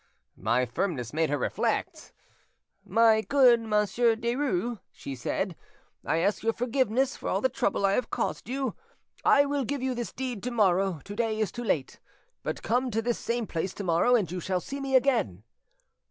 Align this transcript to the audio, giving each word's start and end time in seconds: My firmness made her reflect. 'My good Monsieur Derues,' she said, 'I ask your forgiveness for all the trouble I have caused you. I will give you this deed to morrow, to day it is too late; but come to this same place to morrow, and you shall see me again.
My 0.41 0.65
firmness 0.65 1.13
made 1.13 1.29
her 1.29 1.37
reflect. 1.37 2.11
'My 2.83 3.21
good 3.21 3.59
Monsieur 3.61 4.15
Derues,' 4.15 4.79
she 4.91 5.13
said, 5.13 5.55
'I 6.03 6.17
ask 6.17 6.41
your 6.41 6.53
forgiveness 6.53 7.15
for 7.15 7.29
all 7.29 7.39
the 7.39 7.49
trouble 7.49 7.85
I 7.85 7.91
have 7.91 8.09
caused 8.09 8.49
you. 8.49 8.73
I 9.23 9.45
will 9.45 9.63
give 9.63 9.83
you 9.83 9.93
this 9.93 10.11
deed 10.11 10.41
to 10.41 10.49
morrow, 10.51 11.01
to 11.03 11.15
day 11.15 11.37
it 11.37 11.43
is 11.43 11.51
too 11.51 11.63
late; 11.63 11.99
but 12.41 12.63
come 12.63 12.89
to 12.89 13.03
this 13.03 13.19
same 13.19 13.45
place 13.45 13.75
to 13.75 13.83
morrow, 13.83 14.15
and 14.15 14.31
you 14.31 14.39
shall 14.39 14.59
see 14.59 14.79
me 14.81 14.95
again. 14.95 15.43